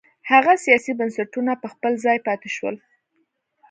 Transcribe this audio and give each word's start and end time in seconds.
هغه 0.31 0.53
سیاسي 0.65 0.91
بنسټونه 0.99 1.51
په 1.61 1.67
خپل 1.73 1.93
ځای 2.05 2.17
پاتې 2.27 2.49
شول. 2.55 2.75